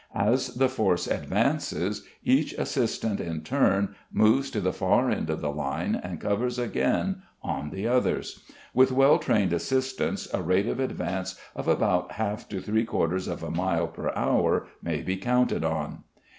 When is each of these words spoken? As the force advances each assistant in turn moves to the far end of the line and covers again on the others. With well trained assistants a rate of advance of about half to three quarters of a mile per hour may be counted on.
As 0.15 0.55
the 0.55 0.67
force 0.67 1.05
advances 1.05 2.07
each 2.23 2.53
assistant 2.53 3.19
in 3.19 3.41
turn 3.43 3.93
moves 4.11 4.49
to 4.49 4.59
the 4.59 4.73
far 4.73 5.11
end 5.11 5.29
of 5.29 5.41
the 5.41 5.51
line 5.51 5.93
and 5.93 6.19
covers 6.19 6.57
again 6.57 7.21
on 7.43 7.69
the 7.69 7.87
others. 7.87 8.43
With 8.73 8.91
well 8.91 9.19
trained 9.19 9.53
assistants 9.53 10.27
a 10.33 10.41
rate 10.41 10.67
of 10.67 10.79
advance 10.79 11.39
of 11.55 11.67
about 11.67 12.13
half 12.13 12.49
to 12.49 12.59
three 12.59 12.83
quarters 12.83 13.27
of 13.27 13.43
a 13.43 13.51
mile 13.51 13.85
per 13.89 14.11
hour 14.15 14.65
may 14.81 15.03
be 15.03 15.17
counted 15.17 15.63
on. 15.63 16.03